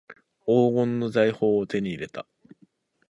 [0.39, 2.25] 黄金の財宝を手に入れた